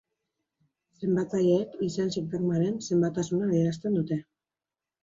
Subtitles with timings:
[1.01, 4.25] Zenbatzaileek izen-sintagmaren zenbatasuna adierazten dute.